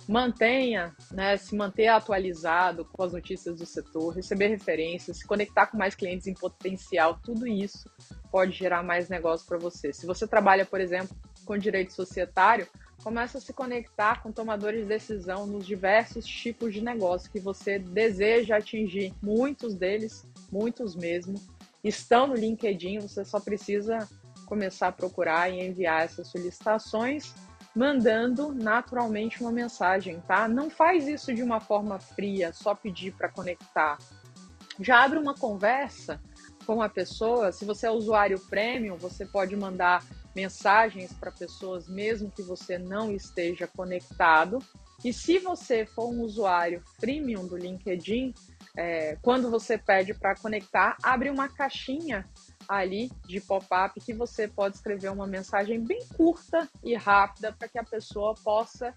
mantenha, 0.08 0.96
né, 1.12 1.38
se 1.38 1.56
manter 1.56 1.88
atualizado 1.88 2.86
com 2.86 3.04
as 3.04 3.14
notícias 3.14 3.60
do 3.60 3.66
setor, 3.68 4.16
receber 4.16 4.48
referências, 4.48 5.18
se 5.18 5.28
conectar 5.28 5.68
com 5.68 5.78
mais 5.78 5.94
clientes 5.94 6.26
em 6.28 6.34
potencial, 6.34 7.20
tudo 7.24 7.48
isso 7.48 7.90
pode 8.32 8.54
gerar 8.54 8.82
mais 8.82 9.10
negócio 9.10 9.46
para 9.46 9.58
você. 9.58 9.92
Se 9.92 10.06
você 10.06 10.26
trabalha, 10.26 10.66
por 10.66 10.80
exemplo, 10.80 11.16
com 11.46 11.58
direito 11.58 11.94
societário, 11.94 12.68
começa 13.04 13.38
a 13.38 13.42
se 13.42 13.52
conectar 13.52 14.22
com 14.22 14.32
tomadores 14.32 14.84
de 14.84 14.88
decisão 14.88 15.46
nos 15.46 15.66
diversos 15.66 16.26
tipos 16.26 16.74
de 16.74 16.82
negócio 16.82 17.32
que 17.32 17.40
você 17.40 17.78
deseja 17.78 18.58
atingir. 18.58 19.14
Muitos 19.22 19.76
deles, 19.76 20.26
muitos 20.52 20.96
mesmo, 20.96 21.36
estão 21.84 22.28
no 22.28 22.36
LinkedIn, 22.36 23.00
você 23.00 23.26
só 23.26 23.40
precisa 23.40 24.08
começar 24.46 24.88
a 24.88 24.92
procurar 24.92 25.50
e 25.50 25.66
enviar 25.66 26.04
essas 26.04 26.28
solicitações 26.28 27.34
mandando 27.76 28.54
naturalmente 28.54 29.42
uma 29.42 29.52
mensagem, 29.52 30.20
tá? 30.22 30.48
Não 30.48 30.70
faz 30.70 31.08
isso 31.08 31.34
de 31.34 31.42
uma 31.42 31.60
forma 31.60 32.00
fria, 32.00 32.52
só 32.54 32.76
pedir 32.76 33.14
para 33.14 33.30
conectar. 33.30 33.98
Já 34.80 35.04
abre 35.04 35.18
uma 35.18 35.34
conversa 35.34 36.20
com 36.65 36.82
a 36.82 36.89
pessoa. 36.89 37.51
Se 37.51 37.65
você 37.65 37.88
é 37.88 37.91
usuário 37.91 38.39
premium, 38.50 38.98
você 38.98 39.25
pode 39.25 39.56
mandar 39.56 40.03
mensagens 40.36 41.13
para 41.13 41.32
pessoas 41.32 41.88
mesmo 41.88 42.32
que 42.32 42.41
você 42.41 42.77
não 42.77 43.12
esteja 43.12 43.68
conectado. 43.68 44.60
E 45.03 45.12
se 45.12 45.39
você 45.39 45.86
for 45.86 46.10
um 46.10 46.22
usuário 46.22 46.82
freemium 47.00 47.48
do 47.48 47.58
LinkedIn, 47.58 48.34
é, 48.77 49.18
quando 49.22 49.50
você 49.50 49.77
pede 49.77 50.13
para 50.13 50.36
conectar, 50.36 50.96
abre 51.03 51.30
uma 51.30 51.50
caixinha 51.50 52.30
ali 52.68 53.12
de 53.27 53.41
pop-up 53.41 54.00
que 54.00 54.13
você 54.13 54.48
pode 54.48 54.75
escrever 54.75 55.12
uma 55.12 55.27
mensagem 55.27 55.84
bem 55.84 56.06
curta 56.15 56.70
e 56.84 56.96
rápida 56.96 57.51
para 57.51 57.68
que 57.68 57.77
a 57.77 57.84
pessoa 57.84 58.36
possa 58.44 58.94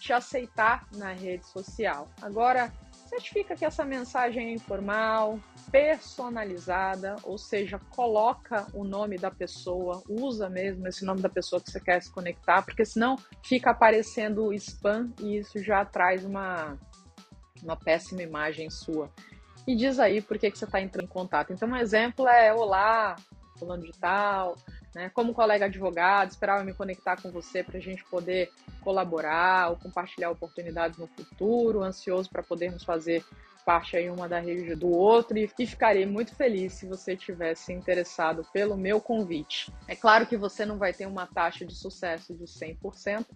te 0.00 0.12
aceitar 0.12 0.86
na 0.94 1.12
rede 1.12 1.44
social. 1.46 2.08
Agora, 2.22 2.72
certifica 3.08 3.56
que 3.56 3.64
essa 3.64 3.84
mensagem 3.84 4.48
é 4.48 4.52
informal, 4.52 5.40
personalizada, 5.70 7.16
ou 7.22 7.38
seja, 7.38 7.78
coloca 7.90 8.66
o 8.72 8.84
nome 8.84 9.16
da 9.16 9.30
pessoa, 9.30 10.02
usa 10.08 10.48
mesmo 10.48 10.86
esse 10.86 11.04
nome 11.04 11.20
da 11.20 11.28
pessoa 11.28 11.60
que 11.60 11.70
você 11.70 11.80
quer 11.80 12.00
se 12.00 12.12
conectar, 12.12 12.62
porque 12.62 12.84
senão 12.84 13.16
fica 13.44 13.70
aparecendo 13.70 14.52
spam 14.52 15.12
e 15.20 15.38
isso 15.38 15.62
já 15.62 15.84
traz 15.84 16.24
uma, 16.24 16.78
uma 17.62 17.76
péssima 17.76 18.22
imagem 18.22 18.70
sua 18.70 19.10
e 19.68 19.76
diz 19.76 19.98
aí 19.98 20.22
por 20.22 20.38
que, 20.38 20.50
que 20.50 20.58
você 20.58 20.64
está 20.64 20.80
entrando 20.80 21.04
em 21.04 21.08
contato. 21.08 21.52
Então, 21.52 21.68
um 21.68 21.76
exemplo 21.76 22.26
é: 22.26 22.54
Olá, 22.54 23.16
fulano 23.58 23.82
de 23.82 23.92
tal, 23.92 24.56
né? 24.94 25.10
Como 25.10 25.34
colega 25.34 25.66
advogado, 25.66 26.30
esperava 26.30 26.64
me 26.64 26.72
conectar 26.72 27.20
com 27.20 27.30
você 27.30 27.62
para 27.62 27.78
a 27.78 27.80
gente 27.80 28.04
poder 28.04 28.50
colaborar 28.82 29.70
ou 29.70 29.76
compartilhar 29.76 30.30
oportunidades 30.30 30.98
no 30.98 31.06
futuro, 31.06 31.82
ansioso 31.82 32.30
para 32.30 32.42
podermos 32.42 32.84
fazer 32.84 33.24
parte 33.68 33.98
aí 33.98 34.08
uma 34.08 34.26
da 34.26 34.38
rede 34.38 34.74
do 34.74 34.88
outro 34.88 35.36
e, 35.36 35.46
ficarei 35.46 36.06
muito 36.06 36.34
feliz 36.34 36.72
se 36.72 36.86
você 36.86 37.14
tivesse 37.14 37.70
interessado 37.70 38.42
pelo 38.50 38.78
meu 38.78 38.98
convite. 38.98 39.70
É 39.86 39.94
claro 39.94 40.26
que 40.26 40.38
você 40.38 40.64
não 40.64 40.78
vai 40.78 40.94
ter 40.94 41.04
uma 41.04 41.26
taxa 41.26 41.66
de 41.66 41.74
sucesso 41.74 42.34
de 42.34 42.44
100%, 42.44 43.26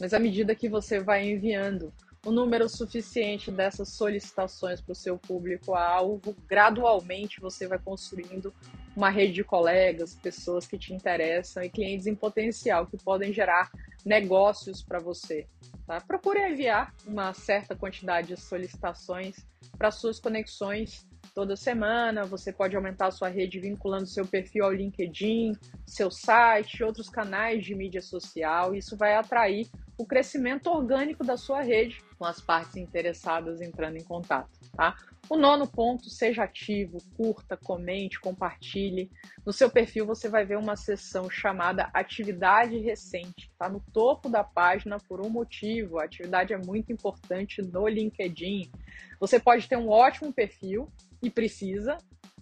mas 0.00 0.14
à 0.14 0.20
medida 0.20 0.54
que 0.54 0.68
você 0.68 1.00
vai 1.00 1.28
enviando 1.28 1.92
o 2.24 2.30
número 2.30 2.68
suficiente 2.68 3.50
dessas 3.50 3.88
solicitações 3.90 4.80
para 4.80 4.92
o 4.92 4.94
seu 4.94 5.18
público-alvo, 5.18 6.36
gradualmente 6.46 7.40
você 7.40 7.66
vai 7.66 7.78
construindo 7.78 8.54
uma 8.96 9.10
rede 9.10 9.32
de 9.32 9.44
colegas, 9.44 10.14
pessoas 10.14 10.66
que 10.66 10.78
te 10.78 10.92
interessam 10.92 11.62
e 11.62 11.70
clientes 11.70 12.06
em 12.06 12.14
potencial 12.14 12.86
que 12.86 12.96
podem 12.96 13.32
gerar 13.32 13.70
negócios 14.04 14.82
para 14.82 15.00
você. 15.00 15.46
Tá? 15.86 16.00
Procure 16.00 16.40
enviar 16.40 16.94
uma 17.06 17.32
certa 17.34 17.74
quantidade 17.74 18.28
de 18.28 18.40
solicitações 18.40 19.36
para 19.76 19.90
suas 19.90 20.20
conexões 20.20 21.06
toda 21.34 21.56
semana. 21.56 22.24
Você 22.24 22.52
pode 22.52 22.76
aumentar 22.76 23.10
sua 23.10 23.28
rede 23.28 23.58
vinculando 23.58 24.06
seu 24.06 24.26
perfil 24.26 24.64
ao 24.64 24.72
LinkedIn, 24.72 25.52
seu 25.86 26.10
site, 26.10 26.82
outros 26.82 27.08
canais 27.08 27.64
de 27.64 27.74
mídia 27.74 28.00
social. 28.00 28.74
Isso 28.74 28.96
vai 28.96 29.14
atrair 29.14 29.68
o 29.98 30.06
crescimento 30.06 30.68
orgânico 30.68 31.24
da 31.24 31.36
sua 31.36 31.62
rede 31.62 32.02
com 32.18 32.24
as 32.24 32.40
partes 32.40 32.76
interessadas 32.76 33.60
entrando 33.60 33.96
em 33.96 34.04
contato, 34.04 34.50
tá? 34.76 34.96
O 35.28 35.36
nono 35.36 35.66
ponto, 35.66 36.10
seja 36.10 36.44
ativo, 36.44 36.98
curta, 37.16 37.56
comente, 37.56 38.20
compartilhe. 38.20 39.10
No 39.44 39.54
seu 39.54 39.70
perfil 39.70 40.04
você 40.04 40.28
vai 40.28 40.44
ver 40.44 40.58
uma 40.58 40.76
seção 40.76 41.30
chamada 41.30 41.88
atividade 41.94 42.76
recente, 42.78 43.48
está 43.50 43.68
no 43.68 43.80
topo 43.92 44.28
da 44.28 44.44
página 44.44 44.98
por 45.08 45.24
um 45.24 45.30
motivo. 45.30 45.98
A 45.98 46.04
atividade 46.04 46.52
é 46.52 46.58
muito 46.58 46.92
importante 46.92 47.62
no 47.62 47.88
LinkedIn. 47.88 48.70
Você 49.18 49.40
pode 49.40 49.66
ter 49.66 49.78
um 49.78 49.88
ótimo 49.88 50.30
perfil 50.30 50.92
e 51.22 51.30
precisa, 51.30 51.96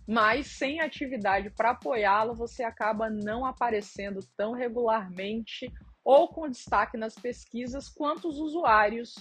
mas 0.05 0.49
sem 0.49 0.81
atividade 0.81 1.51
para 1.51 1.71
apoiá-lo, 1.71 2.35
você 2.35 2.65
acaba 2.65 3.09
não 3.09 3.47
aparecendo 3.47 4.19
tão 4.37 4.53
regularmente 4.53 5.73
ou 6.05 6.27
com 6.27 6.49
destaque 6.49 6.97
nas 6.97 7.15
pesquisas 7.15 7.89
quanto 7.89 8.29
os 8.29 8.39
usuários 8.39 9.15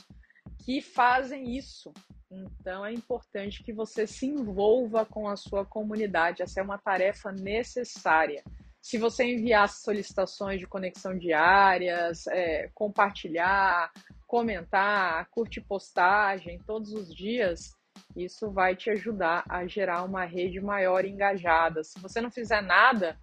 que 0.65 0.82
fazem 0.82 1.56
isso. 1.56 1.94
Então 2.32 2.86
é 2.86 2.94
importante 2.94 3.62
que 3.62 3.74
você 3.74 4.08
se 4.08 4.26
envolva 4.26 5.06
com 5.06 5.28
a 5.28 5.36
sua 5.36 5.66
comunidade. 5.66 6.42
Essa 6.42 6.62
é 6.62 6.64
uma 6.64 6.78
tarefa 6.78 7.32
necessária. 7.32 8.42
Se 8.82 8.98
você 8.98 9.26
enviar 9.26 9.70
solicitações 9.70 10.60
de 10.60 10.66
conexão 10.66 11.16
diárias, 11.18 12.26
é, 12.28 12.70
compartilhar, 12.74 13.92
comentar, 14.26 15.28
curtir 15.30 15.62
postagem 15.62 16.58
todos 16.66 16.94
os 16.94 17.14
dias, 17.14 17.78
isso 18.16 18.50
vai 18.50 18.76
te 18.76 18.90
ajudar 18.90 19.44
a 19.48 19.68
gerar 19.68 20.04
uma 20.04 20.24
rede 20.24 20.60
maior 20.62 21.06
engajada. 21.06 21.84
Se 21.84 22.00
você 22.00 22.22
não 22.22 22.32
fizer 22.32 22.62
nada, 22.62 23.20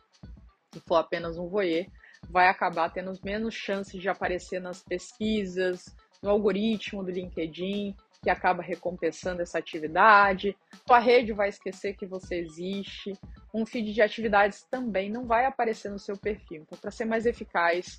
se 0.72 0.80
for 0.80 0.96
apenas 0.96 1.38
um 1.38 1.48
voyeur, 1.48 1.86
vai 2.30 2.48
acabar 2.48 2.90
tendo 2.90 3.12
menos 3.24 3.54
chances 3.54 4.00
de 4.00 4.08
aparecer 4.08 4.60
nas 4.60 4.82
pesquisas, 4.82 5.84
no 6.22 6.30
algoritmo 6.30 7.02
do 7.02 7.10
LinkedIn, 7.10 7.96
que 8.22 8.30
acaba 8.30 8.62
recompensando 8.62 9.42
essa 9.42 9.58
atividade. 9.58 10.56
Tua 10.84 10.98
rede 10.98 11.32
vai 11.32 11.48
esquecer 11.48 11.94
que 11.94 12.06
você 12.06 12.36
existe. 12.36 13.12
Um 13.54 13.64
feed 13.64 13.92
de 13.92 14.02
atividades 14.02 14.64
também 14.70 15.10
não 15.10 15.26
vai 15.26 15.44
aparecer 15.46 15.90
no 15.90 15.98
seu 15.98 16.16
perfil. 16.16 16.62
Então, 16.62 16.78
para 16.78 16.90
ser 16.90 17.04
mais 17.04 17.26
eficaz, 17.26 17.98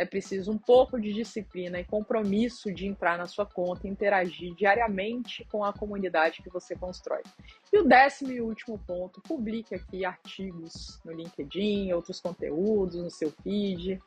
é 0.00 0.04
preciso 0.04 0.50
um 0.50 0.56
pouco 0.56 0.98
de 0.98 1.12
disciplina 1.12 1.78
e 1.78 1.84
compromisso 1.84 2.72
de 2.72 2.86
entrar 2.86 3.18
na 3.18 3.26
sua 3.26 3.44
conta 3.44 3.86
e 3.86 3.90
interagir 3.90 4.54
diariamente 4.54 5.46
com 5.52 5.62
a 5.62 5.74
comunidade 5.74 6.42
que 6.42 6.48
você 6.48 6.74
constrói. 6.74 7.22
E 7.70 7.78
o 7.78 7.84
décimo 7.84 8.32
e 8.32 8.40
último 8.40 8.78
ponto, 8.78 9.20
publique 9.20 9.74
aqui 9.74 10.04
artigos 10.04 10.98
no 11.04 11.12
LinkedIn, 11.12 11.92
outros 11.92 12.18
conteúdos 12.18 12.96
no 12.96 13.10
seu 13.10 13.30
feed. 13.42 14.00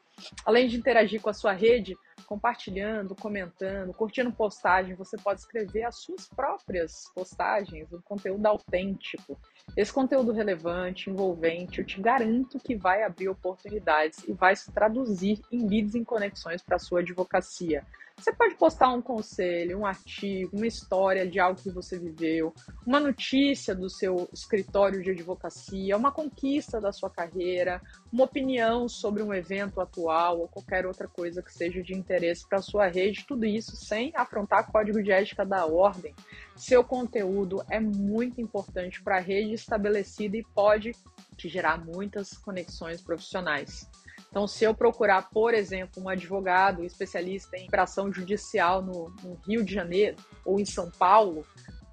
Além 0.45 0.67
de 0.67 0.77
interagir 0.77 1.21
com 1.21 1.29
a 1.29 1.33
sua 1.33 1.53
rede, 1.53 1.95
compartilhando, 2.25 3.15
comentando, 3.15 3.93
curtindo 3.93 4.31
postagem, 4.31 4.95
você 4.95 5.17
pode 5.17 5.41
escrever 5.41 5.83
as 5.83 5.97
suas 5.97 6.27
próprias 6.27 7.11
postagens, 7.13 7.91
um 7.91 8.01
conteúdo 8.01 8.45
autêntico. 8.45 9.37
Esse 9.75 9.91
conteúdo 9.91 10.31
relevante, 10.31 11.09
envolvente, 11.09 11.79
eu 11.79 11.85
te 11.85 12.01
garanto 12.01 12.59
que 12.59 12.75
vai 12.75 13.03
abrir 13.03 13.29
oportunidades 13.29 14.23
e 14.27 14.33
vai 14.33 14.55
se 14.55 14.71
traduzir 14.71 15.41
em 15.51 15.67
leads 15.67 15.95
em 15.95 16.03
conexões 16.03 16.61
para 16.61 16.75
a 16.75 16.79
sua 16.79 17.01
advocacia. 17.01 17.85
Você 18.17 18.31
pode 18.31 18.55
postar 18.55 18.93
um 18.93 19.01
conselho, 19.01 19.79
um 19.79 19.85
artigo, 19.85 20.55
uma 20.55 20.67
história 20.67 21.27
de 21.27 21.39
algo 21.39 21.61
que 21.61 21.69
você 21.69 21.99
viveu, 21.99 22.53
uma 22.85 22.99
notícia 22.99 23.75
do 23.75 23.89
seu 23.89 24.29
escritório 24.31 25.01
de 25.01 25.11
advocacia, 25.11 25.97
uma 25.97 26.11
conquista 26.11 26.79
da 26.79 26.91
sua 26.91 27.09
carreira, 27.09 27.81
uma 28.11 28.23
opinião 28.23 28.87
sobre 28.87 29.21
um 29.21 29.33
evento 29.33 29.81
atual 29.81 30.39
ou 30.39 30.47
qualquer 30.47 30.85
outra 30.85 31.07
coisa 31.07 31.41
que 31.41 31.51
seja 31.51 31.81
de 31.81 31.93
interesse 31.93 32.47
para 32.47 32.59
a 32.59 32.61
sua 32.61 32.87
rede, 32.87 33.25
tudo 33.27 33.45
isso 33.45 33.75
sem 33.75 34.13
afrontar 34.15 34.71
código 34.71 35.03
de 35.03 35.11
ética 35.11 35.45
da 35.45 35.65
ordem. 35.65 36.15
Seu 36.55 36.83
conteúdo 36.83 37.61
é 37.69 37.79
muito 37.79 38.39
importante 38.39 39.01
para 39.03 39.17
a 39.17 39.21
rede 39.21 39.53
estabelecida 39.53 40.37
e 40.37 40.45
pode 40.53 40.91
te 41.35 41.49
gerar 41.49 41.83
muitas 41.83 42.37
conexões 42.37 43.01
profissionais. 43.01 43.89
Então, 44.33 44.47
se 44.47 44.63
eu 44.63 44.73
procurar, 44.73 45.29
por 45.29 45.53
exemplo, 45.53 46.01
um 46.01 46.09
advogado 46.09 46.83
especialista 46.83 47.55
em 47.55 47.67
operação 47.67 48.11
judicial 48.11 48.81
no, 48.81 49.13
no, 49.21 49.35
Rio 49.47 49.63
de 49.63 49.71
Janeiro 49.71 50.17
ou 50.43 50.59
em 50.59 50.65
São 50.65 50.89
Paulo, 50.89 51.45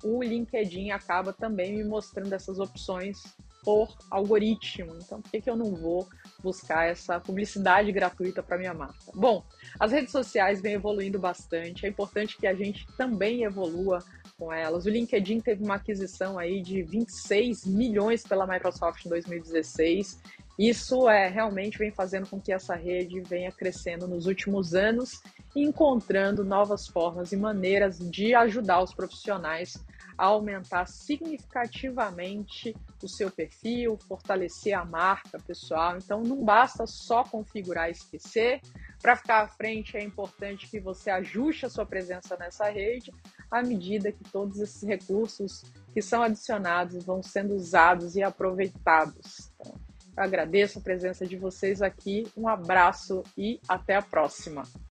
o 0.02 0.23
LinkedIn 0.23 0.90
acaba 0.90 1.35
também 1.35 1.76
me 1.76 1.85
mostrando 1.85 2.32
essas 2.32 2.59
opções 2.59 3.23
por 3.62 3.94
algoritmo. 4.11 4.97
Então, 5.02 5.20
por 5.20 5.30
que, 5.30 5.42
que 5.42 5.50
eu 5.50 5.54
não 5.54 5.75
vou 5.75 6.09
buscar 6.42 6.88
essa 6.88 7.20
publicidade 7.20 7.92
gratuita 7.92 8.42
para 8.42 8.56
minha 8.56 8.73
marca? 8.73 9.12
Bom, 9.14 9.44
as 9.78 9.92
redes 9.92 10.11
sociais 10.11 10.62
vêm 10.62 10.73
evoluindo 10.73 11.18
bastante. 11.18 11.85
É 11.85 11.90
importante 11.90 12.38
que 12.38 12.47
a 12.47 12.54
gente 12.54 12.87
também 12.97 13.44
evolua 13.44 13.99
com 14.38 14.50
elas. 14.50 14.87
O 14.87 14.88
LinkedIn 14.88 15.40
teve 15.40 15.62
uma 15.62 15.75
aquisição 15.75 16.38
aí 16.38 16.62
de 16.62 16.82
26 16.85 17.66
milhões 17.66 18.23
pela 18.23 18.47
Microsoft 18.47 19.04
em 19.04 19.11
2016 19.11 20.18
isso 20.69 21.09
é 21.09 21.26
realmente 21.26 21.79
vem 21.79 21.90
fazendo 21.90 22.29
com 22.29 22.38
que 22.38 22.52
essa 22.52 22.75
rede 22.75 23.21
venha 23.23 23.50
crescendo 23.50 24.07
nos 24.07 24.26
últimos 24.26 24.75
anos 24.75 25.23
encontrando 25.57 26.45
novas 26.45 26.87
formas 26.87 27.33
e 27.33 27.37
maneiras 27.37 27.99
de 27.99 28.35
ajudar 28.35 28.83
os 28.83 28.93
profissionais 28.93 29.83
a 30.19 30.26
aumentar 30.26 30.87
significativamente 30.87 32.76
o 33.02 33.09
seu 33.09 33.31
perfil, 33.31 33.97
fortalecer 34.07 34.75
a 34.75 34.85
marca 34.85 35.38
pessoal. 35.38 35.97
Então 35.97 36.23
não 36.23 36.45
basta 36.45 36.87
só 36.87 37.25
configurar 37.25 37.88
e 37.88 37.93
esquecer. 37.93 38.61
Para 39.00 39.17
ficar 39.17 39.45
à 39.45 39.49
frente 39.49 39.97
é 39.97 40.05
importante 40.05 40.69
que 40.69 40.79
você 40.79 41.11
ajuste 41.11 41.64
a 41.64 41.71
sua 41.71 41.87
presença 41.87 42.37
nessa 42.37 42.69
rede 42.69 43.11
à 43.50 43.62
medida 43.62 44.12
que 44.12 44.25
todos 44.25 44.61
esses 44.61 44.83
recursos 44.83 45.64
que 45.95 46.02
são 46.02 46.23
adicionados 46.23 47.02
vão 47.02 47.23
sendo 47.23 47.55
usados 47.55 48.14
e 48.14 48.23
aproveitados. 48.23 49.50
Agradeço 50.17 50.79
a 50.79 50.83
presença 50.83 51.26
de 51.26 51.37
vocês 51.37 51.83
aqui. 51.83 52.26
Um 52.37 52.49
abraço 52.49 53.23
e 53.37 53.61
até 53.69 53.97
a 53.97 54.02
próxima. 54.02 54.62